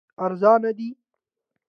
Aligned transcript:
ارزانه 0.25 0.69
دي. 0.77 0.89